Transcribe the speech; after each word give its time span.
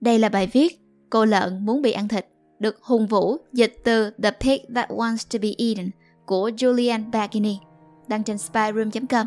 Đây 0.00 0.18
là 0.18 0.28
bài 0.28 0.46
viết 0.46 0.88
Cô 1.10 1.24
lợn 1.24 1.66
muốn 1.66 1.82
bị 1.82 1.92
ăn 1.92 2.08
thịt, 2.08 2.26
được 2.58 2.82
Hùng 2.82 3.06
Vũ 3.06 3.36
dịch 3.52 3.74
từ 3.84 4.10
The 4.22 4.30
Pig 4.30 4.74
That 4.74 4.90
Wants 4.90 5.26
to 5.32 5.38
Be 5.42 5.48
Eaten 5.58 5.90
của 6.26 6.50
Julian 6.50 7.10
Bagini, 7.10 7.58
đăng 8.08 8.22
trên 8.22 8.38
spyroom.com. 8.38 9.26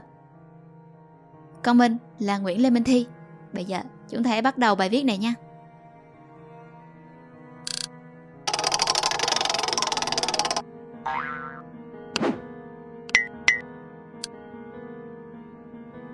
Còn 1.64 1.78
mình 1.78 1.98
là 2.20 2.38
Nguyễn 2.38 2.62
Lê 2.62 2.70
Minh 2.70 2.84
Thi. 2.84 3.06
Bây 3.54 3.66
giờ 3.66 3.80
chúng 4.10 4.24
ta 4.24 4.30
hãy 4.30 4.42
bắt 4.42 4.58
đầu 4.58 4.76
bài 4.76 4.90
viết 4.90 5.04
này 5.04 5.18
nha. 5.18 5.34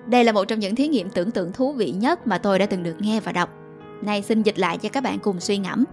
Đây 0.06 0.24
là 0.24 0.32
một 0.32 0.44
trong 0.44 0.58
những 0.58 0.74
thí 0.74 0.88
nghiệm 0.88 1.10
tưởng 1.10 1.30
tượng 1.30 1.52
thú 1.52 1.72
vị 1.72 1.90
nhất 1.90 2.26
mà 2.26 2.38
tôi 2.38 2.58
đã 2.58 2.66
từng 2.66 2.82
được 2.82 2.96
nghe 2.98 3.20
và 3.20 3.32
đọc. 3.32 3.57
Nay 4.02 4.22
xin 4.22 4.42
dịch 4.42 4.58
lại 4.58 4.78
cho 4.78 4.88
các 4.88 5.02
bạn 5.02 5.18
cùng 5.18 5.40
suy 5.40 5.58
ngẫm. 5.58 5.84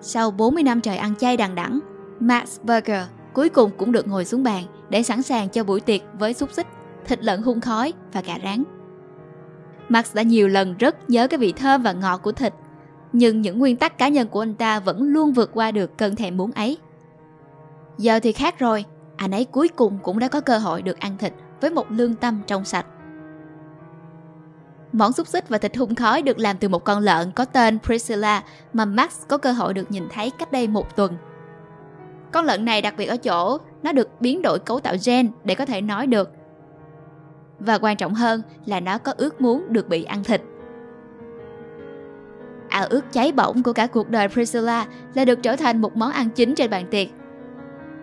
Sau 0.00 0.30
40 0.30 0.62
năm 0.62 0.80
trời 0.80 0.96
ăn 0.96 1.14
chay 1.14 1.36
đằng 1.36 1.54
đẵng, 1.54 1.80
Max 2.20 2.60
Burger 2.62 3.02
cuối 3.32 3.48
cùng 3.48 3.70
cũng 3.76 3.92
được 3.92 4.08
ngồi 4.08 4.24
xuống 4.24 4.42
bàn 4.42 4.64
để 4.88 5.02
sẵn 5.02 5.22
sàng 5.22 5.48
cho 5.48 5.64
buổi 5.64 5.80
tiệc 5.80 6.00
với 6.18 6.34
xúc 6.34 6.52
xích, 6.52 6.66
thịt 7.04 7.24
lợn 7.24 7.42
hun 7.42 7.60
khói 7.60 7.92
và 8.12 8.20
gà 8.20 8.34
rán. 8.44 8.64
Max 9.88 10.14
đã 10.14 10.22
nhiều 10.22 10.48
lần 10.48 10.76
rất 10.78 11.10
nhớ 11.10 11.28
cái 11.28 11.38
vị 11.38 11.52
thơm 11.52 11.82
và 11.82 11.92
ngọt 11.92 12.18
của 12.22 12.32
thịt, 12.32 12.54
nhưng 13.12 13.40
những 13.40 13.58
nguyên 13.58 13.76
tắc 13.76 13.98
cá 13.98 14.08
nhân 14.08 14.28
của 14.28 14.42
anh 14.42 14.54
ta 14.54 14.80
vẫn 14.80 15.02
luôn 15.02 15.32
vượt 15.32 15.50
qua 15.54 15.70
được 15.70 15.98
cơn 15.98 16.16
thèm 16.16 16.36
muốn 16.36 16.52
ấy. 16.52 16.78
Giờ 17.98 18.20
thì 18.20 18.32
khác 18.32 18.58
rồi, 18.58 18.84
anh 19.16 19.30
ấy 19.30 19.44
cuối 19.44 19.68
cùng 19.68 19.98
cũng 20.02 20.18
đã 20.18 20.28
có 20.28 20.40
cơ 20.40 20.58
hội 20.58 20.82
được 20.82 21.00
ăn 21.00 21.18
thịt 21.18 21.32
với 21.60 21.70
một 21.70 21.90
lương 21.90 22.14
tâm 22.14 22.40
trong 22.46 22.64
sạch. 22.64 22.86
Món 24.96 25.12
xúc 25.12 25.26
xích 25.26 25.48
và 25.48 25.58
thịt 25.58 25.76
hun 25.76 25.94
khói 25.94 26.22
được 26.22 26.38
làm 26.38 26.56
từ 26.58 26.68
một 26.68 26.84
con 26.84 27.00
lợn 27.00 27.32
có 27.32 27.44
tên 27.44 27.78
Priscilla 27.80 28.42
mà 28.72 28.84
Max 28.84 29.22
có 29.28 29.38
cơ 29.38 29.52
hội 29.52 29.74
được 29.74 29.90
nhìn 29.90 30.08
thấy 30.10 30.30
cách 30.30 30.52
đây 30.52 30.68
một 30.68 30.96
tuần. 30.96 31.16
Con 32.32 32.44
lợn 32.44 32.64
này 32.64 32.82
đặc 32.82 32.94
biệt 32.96 33.04
ở 33.06 33.16
chỗ 33.16 33.58
nó 33.82 33.92
được 33.92 34.20
biến 34.20 34.42
đổi 34.42 34.58
cấu 34.58 34.80
tạo 34.80 34.94
gen 35.06 35.30
để 35.44 35.54
có 35.54 35.66
thể 35.66 35.80
nói 35.80 36.06
được. 36.06 36.30
Và 37.58 37.78
quan 37.78 37.96
trọng 37.96 38.14
hơn 38.14 38.42
là 38.66 38.80
nó 38.80 38.98
có 38.98 39.12
ước 39.16 39.40
muốn 39.40 39.72
được 39.72 39.88
bị 39.88 40.04
ăn 40.04 40.24
thịt. 40.24 40.42
Ảo 42.68 42.86
ước 42.90 43.12
cháy 43.12 43.32
bỏng 43.32 43.62
của 43.62 43.72
cả 43.72 43.86
cuộc 43.86 44.10
đời 44.10 44.28
Priscilla 44.28 44.86
là 45.14 45.24
được 45.24 45.42
trở 45.42 45.56
thành 45.56 45.80
một 45.80 45.96
món 45.96 46.12
ăn 46.12 46.30
chính 46.30 46.54
trên 46.54 46.70
bàn 46.70 46.86
tiệc. 46.90 47.08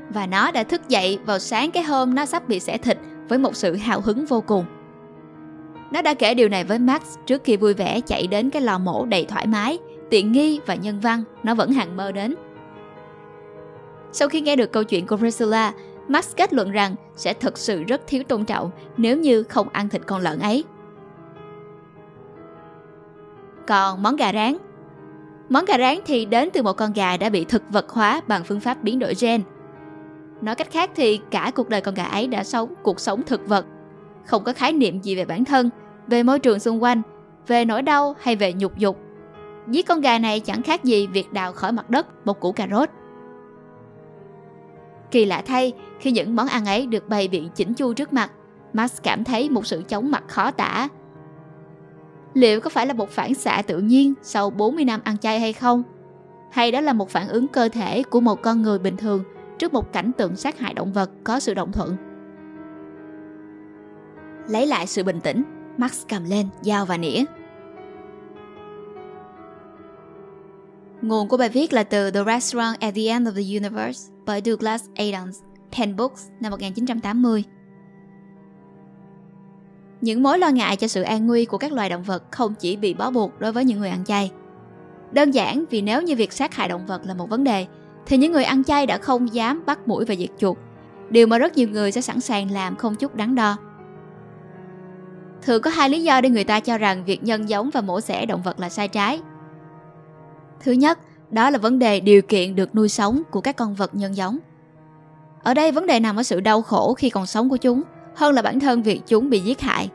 Và 0.10 0.28
nó 0.28 0.52
đã 0.52 0.64
thức 0.64 0.90
dậy 0.90 1.20
vào 1.26 1.40
sáng 1.40 1.72
cái 1.72 1.84
hôm 1.84 2.16
nó 2.16 2.26
sắp 2.26 2.48
bị 2.48 2.60
xẻ 2.60 2.78
thịt 2.78 2.98
với 3.30 3.40
một 3.40 3.56
sự 3.56 3.76
hào 3.76 4.02
hứng 4.02 4.26
vô 4.26 4.42
cùng. 4.42 4.66
Nó 5.94 6.02
đã 6.02 6.14
kể 6.14 6.34
điều 6.34 6.50
này 6.50 6.64
với 6.64 6.80
Max 6.80 7.02
trước 7.26 7.44
khi 7.44 7.58
vui 7.58 7.74
vẻ 7.74 8.02
chạy 8.02 8.28
đến 8.28 8.50
cái 8.50 8.62
lò 8.62 8.78
mổ 8.78 9.06
đầy 9.06 9.26
thoải 9.26 9.48
mái, 9.48 9.80
tiện 10.10 10.32
nghi 10.32 10.60
và 10.66 10.76
nhân 10.76 11.00
văn 11.00 11.24
nó 11.44 11.56
vẫn 11.56 11.72
hằng 11.72 11.98
mơ 11.98 12.12
đến. 12.12 12.36
Sau 14.12 14.28
khi 14.28 14.42
nghe 14.42 14.56
được 14.56 14.72
câu 14.72 14.84
chuyện 14.84 15.08
của 15.08 15.18
Priscilla, 15.18 15.74
Max 16.08 16.36
kết 16.36 16.54
luận 16.54 16.72
rằng 16.72 16.96
sẽ 17.16 17.34
thật 17.34 17.58
sự 17.58 17.84
rất 17.84 18.02
thiếu 18.08 18.24
tôn 18.24 18.46
trọng 18.46 18.72
nếu 18.98 19.18
như 19.18 19.44
không 19.44 19.70
ăn 19.70 19.90
thịt 19.90 20.02
con 20.06 20.22
lợn 20.22 20.40
ấy. 20.40 20.64
Còn 23.68 24.04
món 24.04 24.16
gà 24.16 24.34
rán 24.34 24.58
Món 25.50 25.66
gà 25.66 25.78
rán 25.78 25.98
thì 26.06 26.26
đến 26.26 26.50
từ 26.54 26.64
một 26.64 26.74
con 26.74 26.94
gà 26.94 27.18
đã 27.18 27.30
bị 27.30 27.46
thực 27.46 27.64
vật 27.70 27.90
hóa 27.90 28.22
bằng 28.28 28.44
phương 28.44 28.60
pháp 28.60 28.84
biến 28.84 29.00
đổi 29.00 29.14
gen. 29.22 29.42
Nói 30.42 30.56
cách 30.56 30.72
khác 30.72 30.92
thì 30.96 31.20
cả 31.32 31.52
cuộc 31.56 31.70
đời 31.70 31.82
con 31.82 31.94
gà 31.94 32.04
ấy 32.04 32.28
đã 32.28 32.44
sống 32.44 32.74
cuộc 32.84 33.00
sống 33.00 33.22
thực 33.24 33.48
vật, 33.48 33.66
không 34.26 34.44
có 34.44 34.54
khái 34.54 34.74
niệm 34.74 35.00
gì 35.02 35.16
về 35.16 35.26
bản 35.26 35.46
thân, 35.46 35.70
về 36.08 36.24
môi 36.24 36.40
trường 36.40 36.60
xung 36.60 36.84
quanh, 36.84 37.02
về 37.48 37.66
nỗi 37.66 37.82
đau 37.82 38.16
hay 38.20 38.36
về 38.36 38.54
nhục 38.54 38.78
dục. 38.78 38.98
Giết 39.68 39.88
con 39.88 40.02
gà 40.02 40.20
này 40.20 40.40
chẳng 40.40 40.62
khác 40.62 40.84
gì 40.84 41.08
việc 41.08 41.34
đào 41.34 41.54
khỏi 41.54 41.72
mặt 41.72 41.90
đất 41.90 42.08
một 42.26 42.40
củ 42.40 42.52
cà 42.52 42.68
rốt. 42.72 42.90
Kỳ 45.12 45.26
lạ 45.26 45.44
thay, 45.46 45.74
khi 46.00 46.12
những 46.12 46.36
món 46.36 46.48
ăn 46.48 46.66
ấy 46.66 46.86
được 46.88 47.10
bày 47.10 47.28
biện 47.28 47.50
chỉnh 47.56 47.74
chu 47.74 47.94
trước 47.94 48.14
mặt, 48.14 48.32
Max 48.74 49.02
cảm 49.04 49.24
thấy 49.24 49.50
một 49.50 49.66
sự 49.66 49.84
chóng 49.88 50.12
mặt 50.12 50.24
khó 50.28 50.52
tả. 50.52 50.88
Liệu 52.34 52.60
có 52.60 52.70
phải 52.70 52.88
là 52.88 52.94
một 52.94 53.10
phản 53.10 53.34
xạ 53.34 53.62
tự 53.68 53.80
nhiên 53.80 54.14
sau 54.22 54.50
40 54.50 54.86
năm 54.86 55.00
ăn 55.04 55.18
chay 55.18 55.40
hay 55.40 55.54
không? 55.54 55.84
Hay 56.52 56.72
đó 56.72 56.82
là 56.82 56.94
một 56.94 57.10
phản 57.10 57.28
ứng 57.28 57.48
cơ 57.48 57.70
thể 57.70 58.04
của 58.04 58.22
một 58.22 58.42
con 58.42 58.62
người 58.62 58.80
bình 58.80 58.98
thường 58.98 59.24
trước 59.60 59.74
một 59.74 59.94
cảnh 59.94 60.12
tượng 60.18 60.36
sát 60.36 60.60
hại 60.60 60.74
động 60.74 60.94
vật 60.94 61.10
có 61.24 61.40
sự 61.40 61.54
đồng 61.54 61.72
thuận? 61.72 61.96
Lấy 64.48 64.68
lại 64.68 64.88
sự 64.88 65.04
bình 65.04 65.20
tĩnh, 65.20 65.44
Max 65.78 66.06
cầm 66.10 66.24
lên 66.24 66.48
dao 66.62 66.86
và 66.86 66.98
nĩa. 66.98 67.24
Nguồn 71.02 71.28
của 71.28 71.38
bài 71.38 71.50
viết 71.50 71.74
là 71.74 71.84
từ 71.84 72.12
The 72.12 72.24
Restaurant 72.26 72.80
at 72.80 72.96
the 72.96 73.02
End 73.02 73.28
of 73.28 73.34
the 73.34 73.58
Universe 73.58 74.14
bởi 74.26 74.42
Douglas 74.46 74.84
Adams, 74.96 75.40
Penn 75.78 75.96
Books 75.96 76.28
năm 76.40 76.52
1980. 76.52 77.44
Những 80.02 80.24
mối 80.24 80.40
lo 80.40 80.50
ngại 80.50 80.76
cho 80.76 80.88
sự 80.88 81.02
an 81.02 81.28
nguy 81.28 81.46
của 81.46 81.58
các 81.58 81.72
loài 81.72 81.90
động 81.90 82.04
vật 82.04 82.24
không 82.32 82.54
chỉ 82.60 82.76
bị 82.76 82.94
bó 82.94 83.12
buộc 83.12 83.40
đối 83.40 83.52
với 83.52 83.66
những 83.66 83.80
người 83.80 83.90
ăn 83.90 84.06
chay. 84.06 84.32
Đơn 85.12 85.32
giản 85.32 85.64
vì 85.70 85.82
nếu 85.82 86.02
như 86.02 86.16
việc 86.16 86.34
sát 86.34 86.56
hại 86.56 86.68
động 86.68 86.86
vật 86.86 87.02
là 87.06 87.14
một 87.14 87.30
vấn 87.30 87.44
đề, 87.44 87.66
thì 88.06 88.18
những 88.18 88.32
người 88.32 88.44
ăn 88.44 88.64
chay 88.64 88.86
đã 88.86 88.98
không 88.98 89.34
dám 89.34 89.64
bắt 89.66 89.88
mũi 89.88 90.06
và 90.06 90.16
diệt 90.16 90.30
chuột, 90.38 90.58
điều 91.10 91.28
mà 91.28 91.38
rất 91.38 91.58
nhiều 91.58 91.70
người 91.70 91.92
sẽ 91.92 92.02
sẵn 92.02 92.22
sàng 92.22 92.52
làm 92.52 92.76
không 92.76 92.96
chút 92.96 93.16
đắn 93.16 93.36
đo. 93.36 93.58
Thường 95.46 95.62
có 95.62 95.70
hai 95.70 95.90
lý 95.90 96.04
do 96.04 96.22
để 96.22 96.30
người 96.30 96.44
ta 96.44 96.60
cho 96.60 96.78
rằng 96.78 97.06
việc 97.06 97.24
nhân 97.24 97.50
giống 97.50 97.70
và 97.70 97.82
mổ 97.82 98.02
xẻ 98.02 98.26
động 98.26 98.42
vật 98.42 98.60
là 98.60 98.70
sai 98.70 98.88
trái. 98.88 99.22
Thứ 100.60 100.72
nhất, 100.72 101.00
đó 101.32 101.50
là 101.50 101.58
vấn 101.58 101.80
đề 101.80 102.00
điều 102.00 102.22
kiện 102.22 102.56
được 102.56 102.76
nuôi 102.76 102.90
sống 102.90 103.22
của 103.32 103.42
các 103.42 103.56
con 103.56 103.76
vật 103.76 103.96
nhân 103.96 104.16
giống. 104.16 104.38
Ở 105.44 105.54
đây 105.54 105.72
vấn 105.72 105.88
đề 105.88 106.00
nằm 106.00 106.16
ở 106.16 106.24
sự 106.24 106.40
đau 106.40 106.62
khổ 106.62 106.94
khi 106.94 107.10
còn 107.10 107.26
sống 107.26 107.50
của 107.50 107.58
chúng, 107.58 107.82
hơn 108.16 108.34
là 108.34 108.42
bản 108.42 108.60
thân 108.60 108.82
việc 108.82 109.02
chúng 109.08 109.30
bị 109.30 109.40
giết 109.40 109.62
hại. 109.62 109.90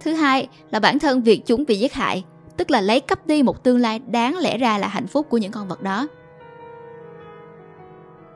Thứ 0.00 0.14
hai 0.14 0.48
là 0.70 0.80
bản 0.80 0.98
thân 0.98 1.22
việc 1.22 1.46
chúng 1.46 1.64
bị 1.68 1.78
giết 1.78 1.92
hại, 1.92 2.24
tức 2.56 2.70
là 2.70 2.80
lấy 2.80 3.00
cắp 3.00 3.26
đi 3.26 3.42
một 3.42 3.64
tương 3.64 3.78
lai 3.78 3.98
đáng 3.98 4.36
lẽ 4.38 4.58
ra 4.58 4.78
là 4.78 4.88
hạnh 4.88 5.06
phúc 5.06 5.26
của 5.30 5.38
những 5.38 5.52
con 5.52 5.68
vật 5.68 5.82
đó. 5.82 6.08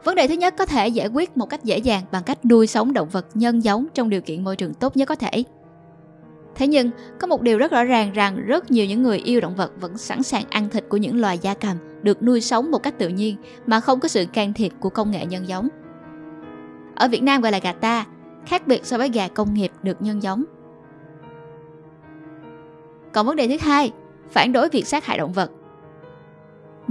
Vấn 0.04 0.14
đề 0.14 0.28
thứ 0.28 0.34
nhất 0.34 0.54
có 0.58 0.66
thể 0.66 0.88
giải 0.88 1.08
quyết 1.08 1.36
một 1.36 1.46
cách 1.46 1.64
dễ 1.64 1.78
dàng 1.78 2.02
bằng 2.12 2.22
cách 2.22 2.44
nuôi 2.44 2.66
sống 2.66 2.92
động 2.92 3.08
vật 3.08 3.26
nhân 3.34 3.64
giống 3.64 3.86
trong 3.94 4.10
điều 4.10 4.20
kiện 4.20 4.44
môi 4.44 4.56
trường 4.56 4.74
tốt 4.74 4.96
nhất 4.96 5.08
có 5.08 5.14
thể. 5.14 5.44
Thế 6.54 6.66
nhưng, 6.66 6.90
có 7.18 7.26
một 7.26 7.42
điều 7.42 7.58
rất 7.58 7.72
rõ 7.72 7.84
ràng 7.84 8.12
rằng 8.12 8.46
rất 8.46 8.70
nhiều 8.70 8.86
những 8.86 9.02
người 9.02 9.18
yêu 9.18 9.40
động 9.40 9.56
vật 9.56 9.72
vẫn 9.80 9.98
sẵn 9.98 10.22
sàng 10.22 10.44
ăn 10.50 10.68
thịt 10.68 10.84
của 10.88 10.96
những 10.96 11.20
loài 11.20 11.38
gia 11.38 11.54
cầm 11.54 11.76
được 12.02 12.22
nuôi 12.22 12.40
sống 12.40 12.70
một 12.70 12.82
cách 12.82 12.98
tự 12.98 13.08
nhiên 13.08 13.36
mà 13.66 13.80
không 13.80 14.00
có 14.00 14.08
sự 14.08 14.26
can 14.32 14.52
thiệp 14.52 14.72
của 14.80 14.90
công 14.90 15.10
nghệ 15.10 15.26
nhân 15.26 15.48
giống. 15.48 15.68
Ở 16.94 17.08
Việt 17.08 17.22
Nam 17.22 17.40
gọi 17.40 17.52
là 17.52 17.58
gà 17.58 17.72
ta, 17.72 18.06
khác 18.46 18.66
biệt 18.66 18.86
so 18.86 18.98
với 18.98 19.08
gà 19.08 19.28
công 19.28 19.54
nghiệp 19.54 19.72
được 19.82 20.02
nhân 20.02 20.22
giống. 20.22 20.44
Còn 23.12 23.26
vấn 23.26 23.36
đề 23.36 23.48
thứ 23.48 23.56
hai, 23.60 23.92
phản 24.30 24.52
đối 24.52 24.68
việc 24.68 24.86
sát 24.86 25.04
hại 25.04 25.18
động 25.18 25.32
vật. 25.32 25.50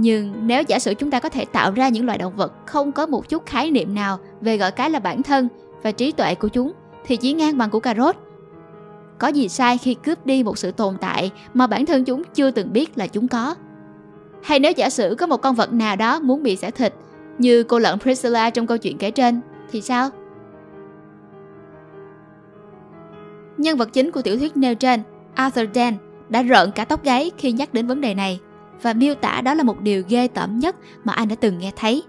Nhưng 0.02 0.46
nếu 0.46 0.62
giả 0.62 0.78
sử 0.78 0.94
chúng 0.94 1.10
ta 1.10 1.20
có 1.20 1.28
thể 1.28 1.44
tạo 1.44 1.72
ra 1.72 1.88
những 1.88 2.06
loài 2.06 2.18
động 2.18 2.36
vật 2.36 2.52
không 2.66 2.92
có 2.92 3.06
một 3.06 3.28
chút 3.28 3.46
khái 3.46 3.70
niệm 3.70 3.94
nào 3.94 4.18
về 4.40 4.56
gọi 4.56 4.70
cái 4.70 4.90
là 4.90 4.98
bản 4.98 5.22
thân 5.22 5.48
và 5.82 5.92
trí 5.92 6.12
tuệ 6.12 6.34
của 6.34 6.48
chúng 6.48 6.72
thì 7.04 7.16
chỉ 7.16 7.32
ngang 7.32 7.58
bằng 7.58 7.70
của 7.70 7.80
cà 7.80 7.94
rốt. 7.94 8.16
Có 9.18 9.28
gì 9.28 9.48
sai 9.48 9.78
khi 9.78 9.94
cướp 9.94 10.26
đi 10.26 10.42
một 10.42 10.58
sự 10.58 10.70
tồn 10.70 10.96
tại 11.00 11.30
mà 11.54 11.66
bản 11.66 11.86
thân 11.86 12.04
chúng 12.04 12.22
chưa 12.34 12.50
từng 12.50 12.72
biết 12.72 12.98
là 12.98 13.06
chúng 13.06 13.28
có? 13.28 13.54
Hay 14.42 14.60
nếu 14.60 14.72
giả 14.72 14.90
sử 14.90 15.14
có 15.18 15.26
một 15.26 15.36
con 15.36 15.54
vật 15.54 15.72
nào 15.72 15.96
đó 15.96 16.20
muốn 16.20 16.42
bị 16.42 16.56
xẻ 16.56 16.70
thịt 16.70 16.94
như 17.38 17.62
cô 17.62 17.78
lợn 17.78 17.98
Priscilla 17.98 18.50
trong 18.50 18.66
câu 18.66 18.78
chuyện 18.78 18.98
kể 18.98 19.10
trên 19.10 19.40
thì 19.70 19.80
sao? 19.80 20.10
Nhân 23.56 23.76
vật 23.76 23.92
chính 23.92 24.10
của 24.10 24.22
tiểu 24.22 24.38
thuyết 24.38 24.56
nêu 24.56 24.74
trên, 24.74 25.02
Arthur 25.34 25.66
Dent, 25.74 25.96
đã 26.28 26.42
rợn 26.42 26.70
cả 26.72 26.84
tóc 26.84 27.04
gáy 27.04 27.30
khi 27.38 27.52
nhắc 27.52 27.74
đến 27.74 27.86
vấn 27.86 28.00
đề 28.00 28.14
này 28.14 28.40
và 28.82 28.92
miêu 28.92 29.14
tả 29.14 29.40
đó 29.40 29.54
là 29.54 29.62
một 29.62 29.80
điều 29.80 30.02
ghê 30.08 30.28
tởm 30.28 30.58
nhất 30.58 30.76
mà 31.04 31.12
anh 31.12 31.28
đã 31.28 31.36
từng 31.40 31.58
nghe 31.58 31.72
thấy. 31.76 32.02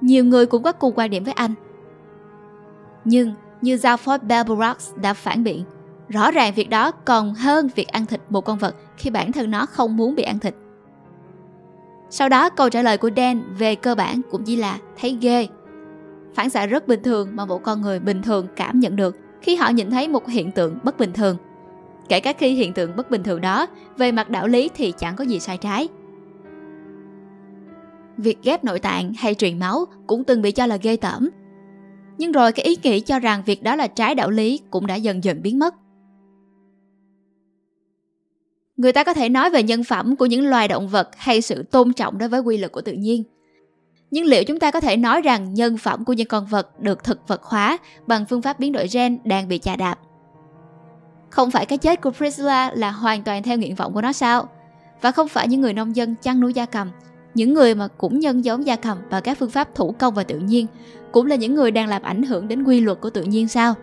Nhiều 0.00 0.24
người 0.24 0.46
cũng 0.46 0.62
có 0.62 0.72
cùng 0.72 0.94
quan 0.96 1.10
điểm 1.10 1.24
với 1.24 1.34
anh. 1.34 1.54
Nhưng 3.04 3.34
như 3.60 3.76
Zalford 3.76 4.18
Belborox 4.18 4.94
đã 4.96 5.14
phản 5.14 5.44
biện, 5.44 5.64
rõ 6.08 6.30
ràng 6.30 6.54
việc 6.54 6.70
đó 6.70 6.90
còn 6.90 7.34
hơn 7.34 7.68
việc 7.74 7.88
ăn 7.88 8.06
thịt 8.06 8.20
một 8.28 8.40
con 8.40 8.58
vật 8.58 8.74
khi 8.96 9.10
bản 9.10 9.32
thân 9.32 9.50
nó 9.50 9.66
không 9.66 9.96
muốn 9.96 10.14
bị 10.14 10.22
ăn 10.22 10.38
thịt. 10.38 10.54
Sau 12.10 12.28
đó 12.28 12.50
câu 12.50 12.68
trả 12.68 12.82
lời 12.82 12.98
của 12.98 13.10
Dan 13.16 13.42
về 13.58 13.74
cơ 13.74 13.94
bản 13.94 14.20
cũng 14.30 14.44
chỉ 14.44 14.56
là 14.56 14.78
thấy 15.00 15.18
ghê. 15.20 15.48
Phản 16.34 16.50
xạ 16.50 16.66
rất 16.66 16.88
bình 16.88 17.02
thường 17.02 17.28
mà 17.32 17.44
một 17.44 17.62
con 17.62 17.82
người 17.82 18.00
bình 18.00 18.22
thường 18.22 18.46
cảm 18.56 18.80
nhận 18.80 18.96
được 18.96 19.16
khi 19.42 19.56
họ 19.56 19.68
nhìn 19.68 19.90
thấy 19.90 20.08
một 20.08 20.28
hiện 20.28 20.52
tượng 20.52 20.78
bất 20.82 20.98
bình 20.98 21.12
thường– 21.12 21.36
kể 22.12 22.20
cả 22.20 22.32
khi 22.32 22.54
hiện 22.54 22.72
tượng 22.72 22.96
bất 22.96 23.10
bình 23.10 23.22
thường 23.22 23.40
đó, 23.40 23.66
về 23.96 24.12
mặt 24.12 24.30
đạo 24.30 24.48
lý 24.48 24.70
thì 24.74 24.92
chẳng 24.98 25.16
có 25.16 25.24
gì 25.24 25.40
sai 25.40 25.58
trái. 25.58 25.88
Việc 28.16 28.38
ghép 28.42 28.64
nội 28.64 28.78
tạng 28.78 29.12
hay 29.18 29.34
truyền 29.34 29.58
máu 29.58 29.84
cũng 30.06 30.24
từng 30.24 30.42
bị 30.42 30.52
cho 30.52 30.66
là 30.66 30.76
ghê 30.76 30.96
tởm. 30.96 31.30
Nhưng 32.18 32.32
rồi 32.32 32.52
cái 32.52 32.64
ý 32.64 32.76
nghĩ 32.82 33.00
cho 33.00 33.18
rằng 33.18 33.42
việc 33.46 33.62
đó 33.62 33.76
là 33.76 33.86
trái 33.86 34.14
đạo 34.14 34.30
lý 34.30 34.60
cũng 34.70 34.86
đã 34.86 34.94
dần 34.94 35.24
dần 35.24 35.42
biến 35.42 35.58
mất. 35.58 35.74
Người 38.76 38.92
ta 38.92 39.04
có 39.04 39.14
thể 39.14 39.28
nói 39.28 39.50
về 39.50 39.62
nhân 39.62 39.84
phẩm 39.84 40.16
của 40.16 40.26
những 40.26 40.46
loài 40.46 40.68
động 40.68 40.88
vật 40.88 41.08
hay 41.16 41.40
sự 41.40 41.62
tôn 41.62 41.92
trọng 41.92 42.18
đối 42.18 42.28
với 42.28 42.40
quy 42.40 42.56
luật 42.56 42.72
của 42.72 42.80
tự 42.80 42.92
nhiên. 42.92 43.24
Nhưng 44.10 44.24
liệu 44.24 44.44
chúng 44.44 44.58
ta 44.58 44.70
có 44.70 44.80
thể 44.80 44.96
nói 44.96 45.20
rằng 45.22 45.54
nhân 45.54 45.78
phẩm 45.78 46.04
của 46.04 46.12
những 46.12 46.28
con 46.28 46.46
vật 46.46 46.80
được 46.80 47.04
thực 47.04 47.28
vật 47.28 47.42
hóa 47.42 47.78
bằng 48.06 48.26
phương 48.26 48.42
pháp 48.42 48.60
biến 48.60 48.72
đổi 48.72 48.86
gen 48.92 49.18
đang 49.24 49.48
bị 49.48 49.58
chà 49.58 49.76
đạp? 49.76 49.98
Không 51.32 51.50
phải 51.50 51.66
cái 51.66 51.78
chết 51.78 52.00
của 52.00 52.10
Priscilla 52.10 52.70
là 52.74 52.90
hoàn 52.90 53.22
toàn 53.22 53.42
theo 53.42 53.58
nguyện 53.58 53.74
vọng 53.74 53.92
của 53.92 54.02
nó 54.02 54.12
sao? 54.12 54.48
Và 55.00 55.10
không 55.10 55.28
phải 55.28 55.48
những 55.48 55.60
người 55.60 55.74
nông 55.74 55.96
dân 55.96 56.14
chăn 56.22 56.40
nuôi 56.40 56.54
gia 56.54 56.66
cầm, 56.66 56.90
những 57.34 57.54
người 57.54 57.74
mà 57.74 57.88
cũng 57.88 58.18
nhân 58.18 58.44
giống 58.44 58.66
gia 58.66 58.76
cầm 58.76 58.98
và 59.10 59.20
các 59.20 59.38
phương 59.38 59.50
pháp 59.50 59.74
thủ 59.74 59.94
công 59.98 60.14
và 60.14 60.24
tự 60.24 60.38
nhiên 60.38 60.66
cũng 61.12 61.26
là 61.26 61.36
những 61.36 61.54
người 61.54 61.70
đang 61.70 61.88
làm 61.88 62.02
ảnh 62.02 62.22
hưởng 62.22 62.48
đến 62.48 62.64
quy 62.64 62.80
luật 62.80 63.00
của 63.00 63.10
tự 63.10 63.22
nhiên 63.22 63.48
sao? 63.48 63.74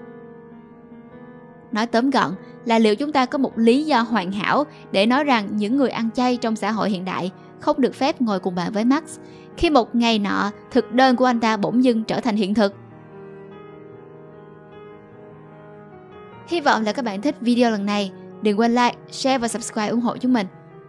Nói 1.72 1.86
tóm 1.86 2.10
gọn 2.10 2.32
là 2.66 2.80
liệu 2.80 2.96
chúng 2.96 3.12
ta 3.12 3.26
có 3.26 3.38
một 3.38 3.58
lý 3.58 3.86
do 3.86 4.02
hoàn 4.02 4.32
hảo 4.32 4.64
để 4.92 5.06
nói 5.06 5.24
rằng 5.24 5.50
những 5.58 5.78
người 5.78 5.90
ăn 5.90 6.10
chay 6.12 6.38
trong 6.38 6.56
xã 6.56 6.72
hội 6.72 6.90
hiện 6.90 7.06
đại 7.06 7.32
không 7.60 7.82
được 7.82 7.96
phép 7.96 8.22
ngồi 8.22 8.40
cùng 8.40 8.56
bàn 8.56 8.72
với 8.74 8.86
Max 8.86 9.04
khi 9.58 9.70
một 9.70 9.96
ngày 9.96 10.20
nọ 10.20 10.52
thực 10.72 10.92
đơn 10.92 11.16
của 11.16 11.26
anh 11.26 11.40
ta 11.40 11.58
bỗng 11.58 11.84
dưng 11.84 12.04
trở 12.04 12.20
thành 12.20 12.36
hiện 12.36 12.54
thực. 12.54 12.76
Hy 16.50 16.62
vọng 16.62 16.84
là 16.84 16.92
các 16.92 17.06
bạn 17.06 17.22
thích 17.22 17.36
video 17.42 17.72
lần 17.72 17.86
này. 17.86 18.12
Đừng 18.42 18.60
quên 18.60 18.72
like, 18.72 18.96
share 19.12 19.38
và 19.38 19.48
subscribe 19.48 19.88
ủng 19.88 20.02
hộ 20.02 20.18
chúng 20.18 20.34
mình. 20.34 20.48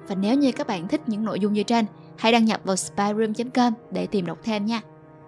Và 0.09 0.15
nếu 0.15 0.35
như 0.35 0.53
các 0.53 0.67
bạn 0.67 0.89
thích 0.89 1.01
những 1.07 1.25
nội 1.25 1.41
dung 1.41 1.53
như 1.53 1.63
trên, 1.63 1.85
hãy 2.17 2.33
đăng 2.33 2.45
nhập 2.45 2.61
vào 2.65 2.77
spyroom.com 2.77 3.73
để 3.91 4.07
tìm 4.07 4.27
đọc 4.27 4.39
thêm 4.43 4.67
nha. 4.67 4.81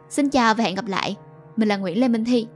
Xin 0.09 0.31
chào 0.31 0.55
và 0.55 0.65
hẹn 0.65 0.75
gặp 0.75 0.87
lại. 0.87 1.17
Mình 1.57 1.69
là 1.69 1.77
Nguyễn 1.77 2.01
Lê 2.01 2.09
Minh 2.09 2.25
Thi. 2.25 2.47